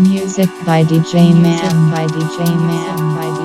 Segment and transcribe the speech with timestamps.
[0.00, 3.39] Music by DJ Man by DJ Man by DJ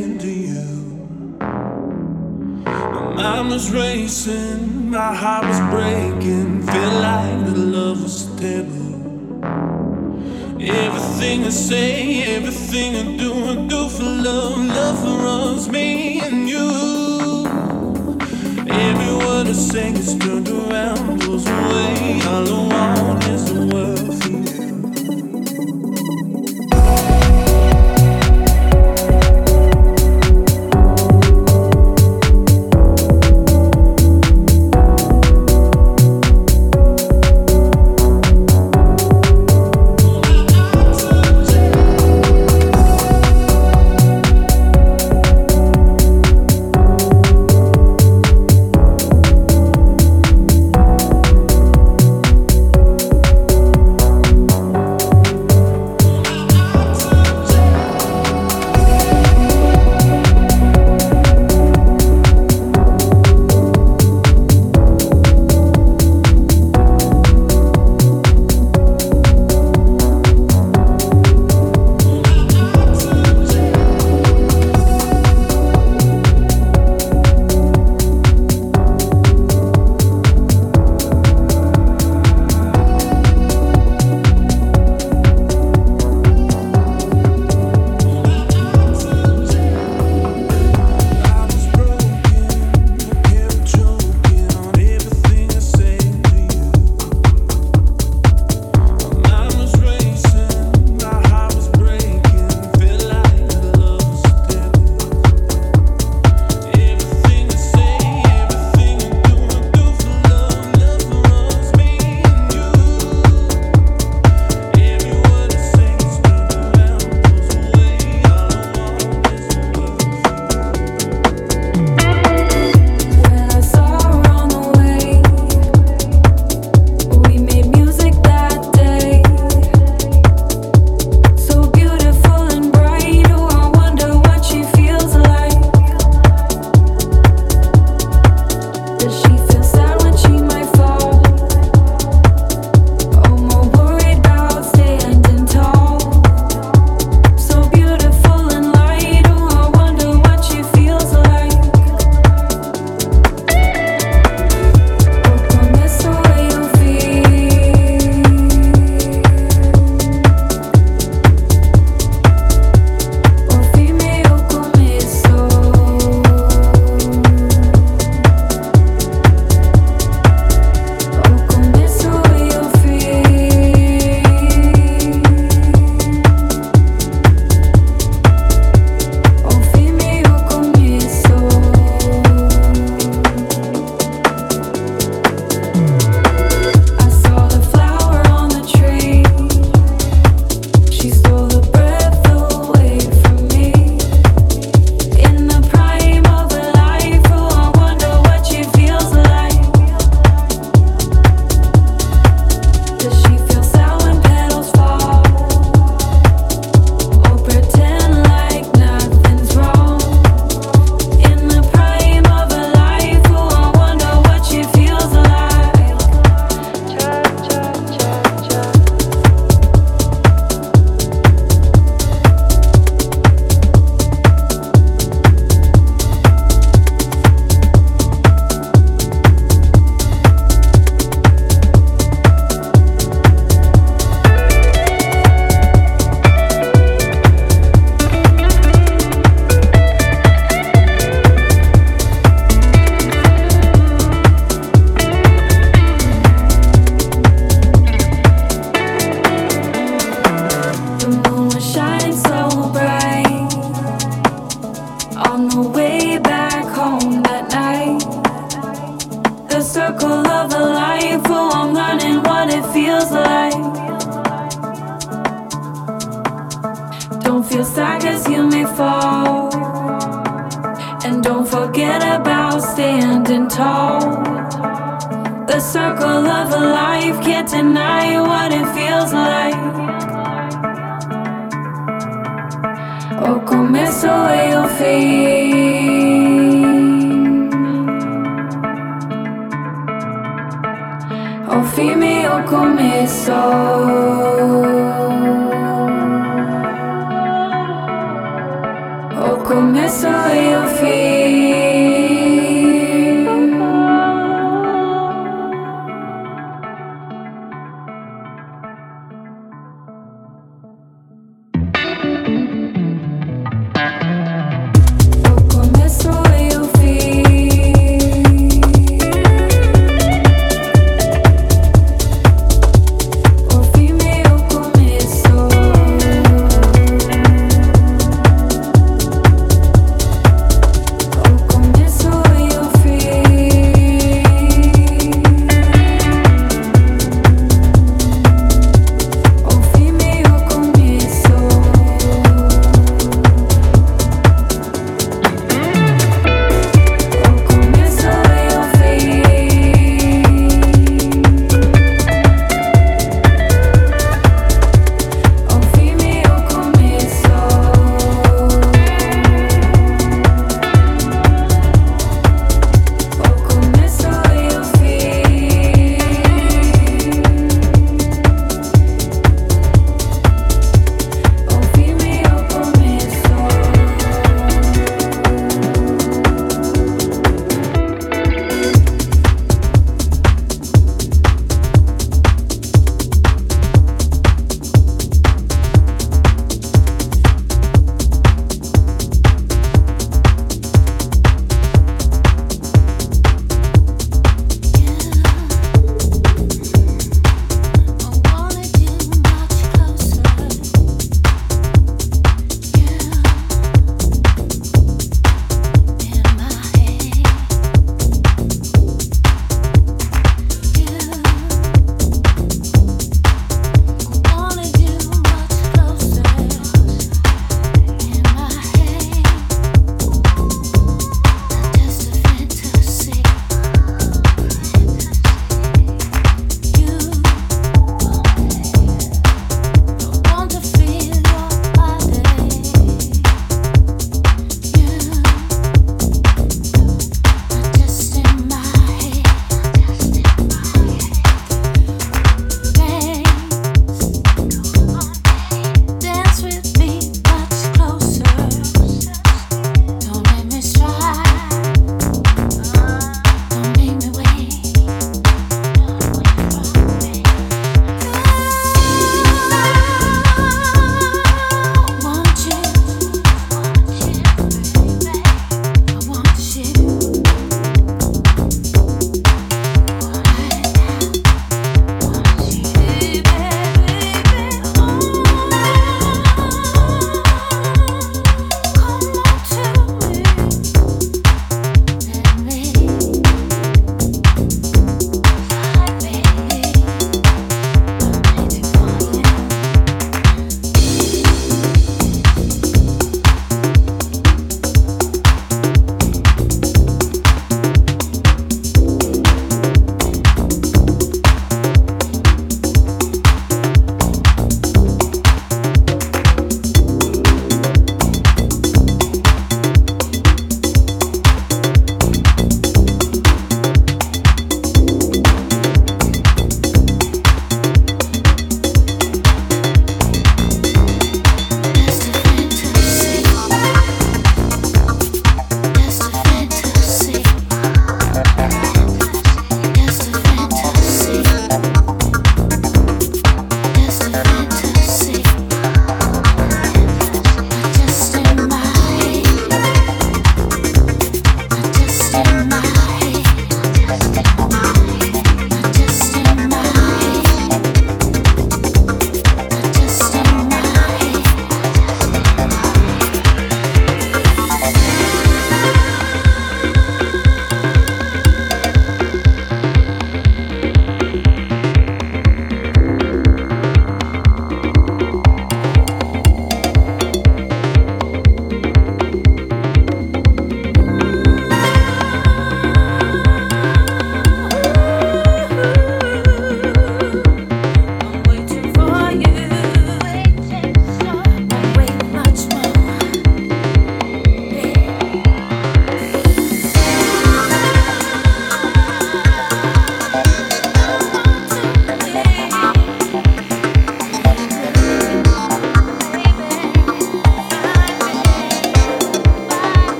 [0.00, 0.64] Into to you.
[3.04, 6.62] My mind was racing, my heart was breaking.
[6.62, 9.42] Feel like the love was taboo.
[10.58, 14.56] Everything I say, everything I do, I do for love.
[14.78, 16.70] Love for us, me and you.
[18.88, 22.22] Every word I say gets turned around, goes away.
[22.24, 23.49] All I want is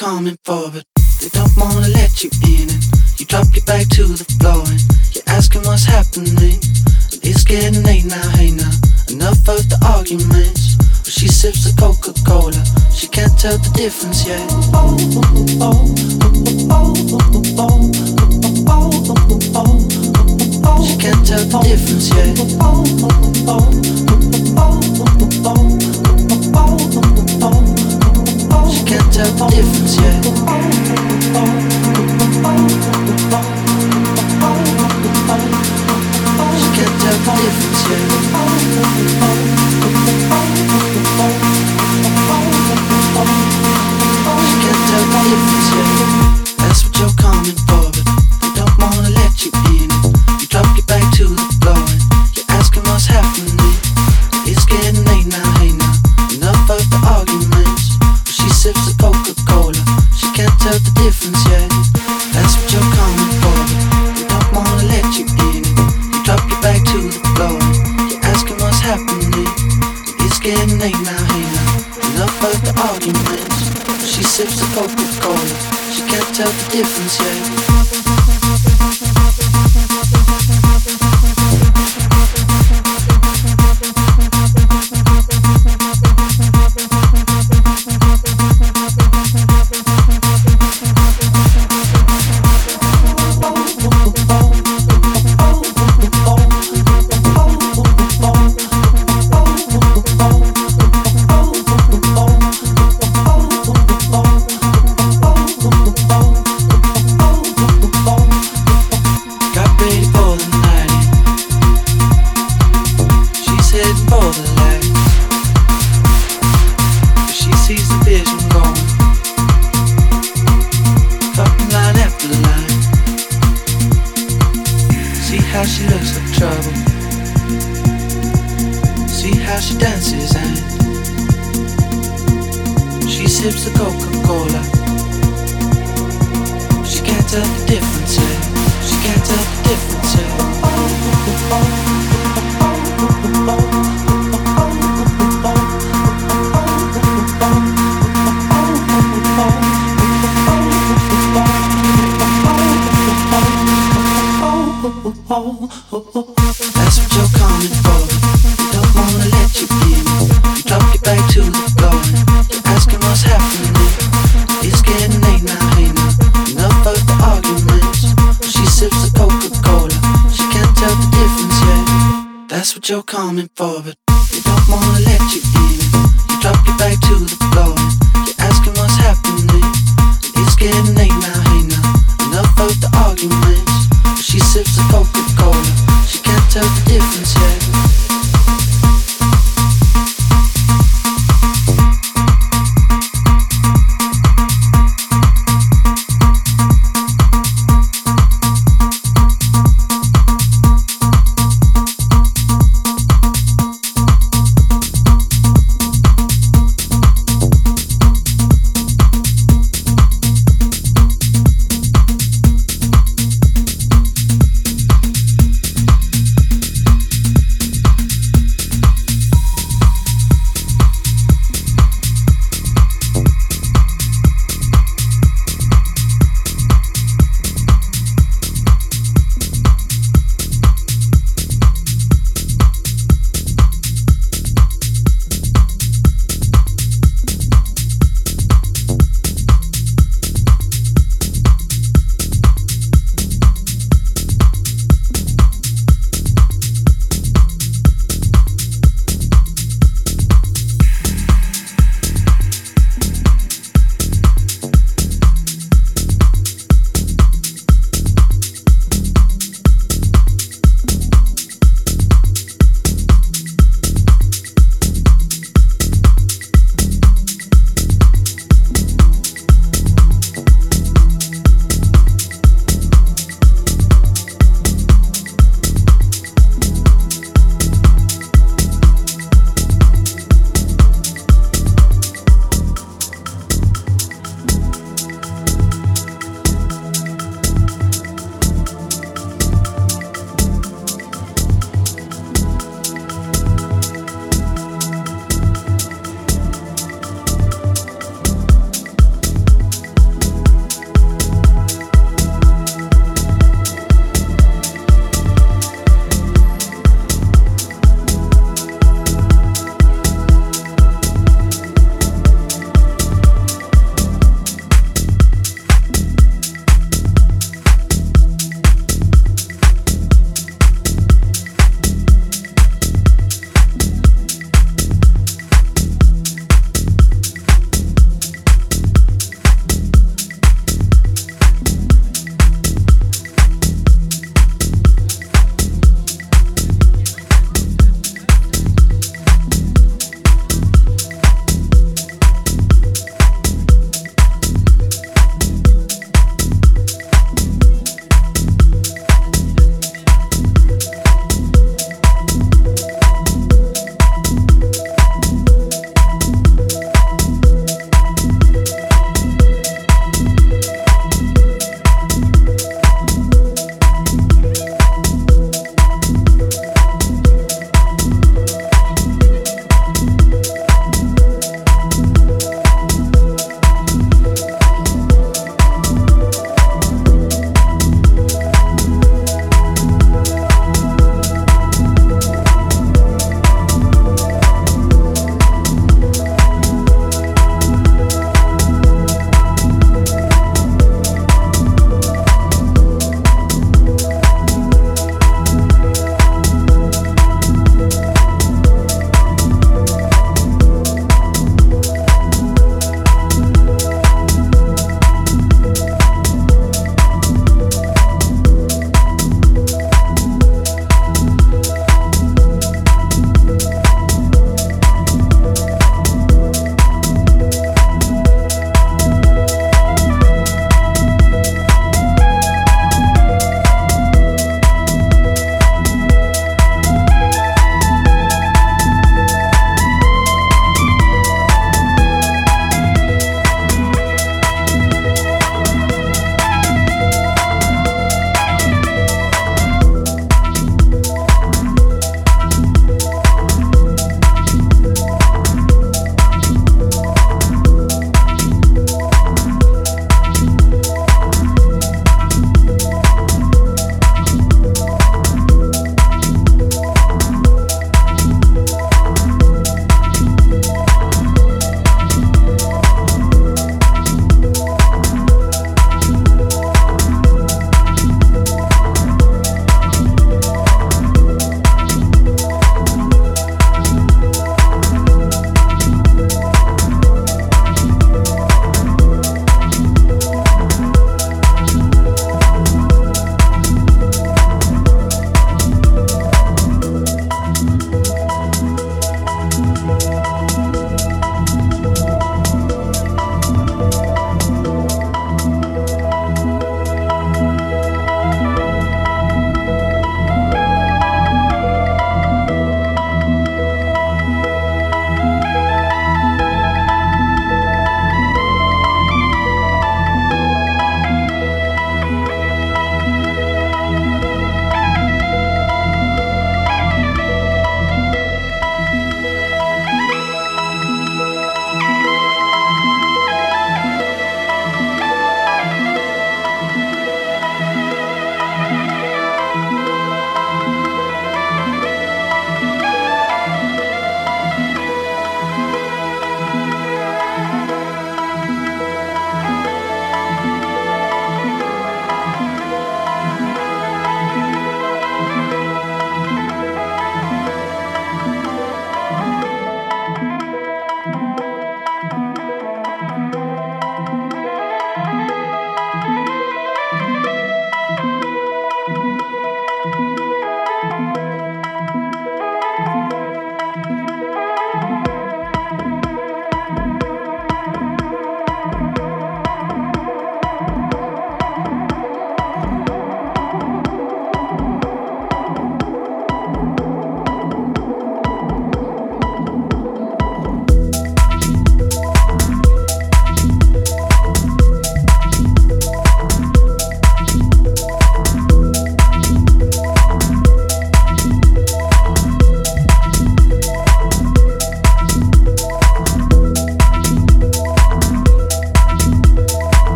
[0.00, 0.37] What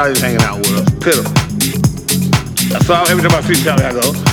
[0.00, 0.88] Charlie's hanging out with us.
[1.04, 1.36] Pitiful.
[2.86, 4.29] So every time I see Charlie, I go,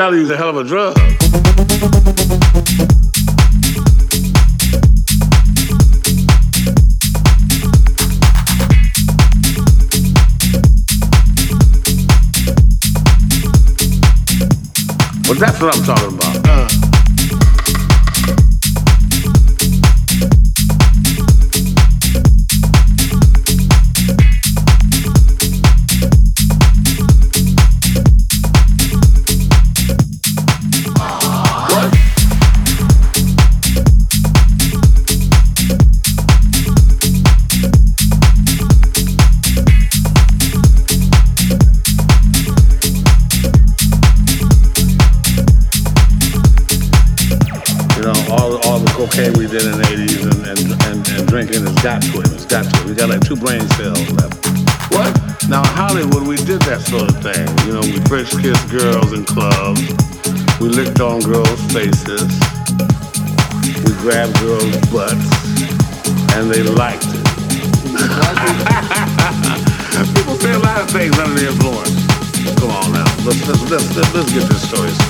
[0.00, 0.96] Charlie was a hell of a drug.
[15.26, 16.19] Well, that's what I'm talking about.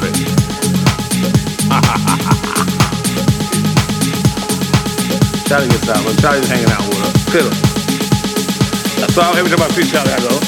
[5.46, 6.16] Charlie gets that one.
[6.16, 7.24] Charlie's hanging out with us.
[7.30, 7.54] Clearly.
[9.10, 9.72] So every time about.
[9.72, 10.38] see Charlie, I go, ooh,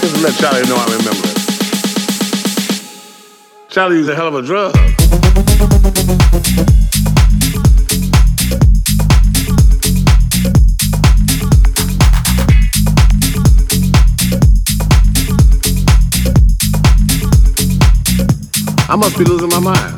[0.00, 1.34] Just let Charlie know I remember it.
[3.70, 4.74] Charlie was a hell of a drug.
[18.98, 19.97] I must be losing my mind.